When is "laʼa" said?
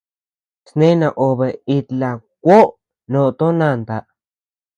1.99-2.23